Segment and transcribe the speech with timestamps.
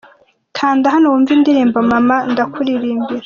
[0.57, 3.19] Kanda hano wumve indirimbo mama Ndakuririmbira.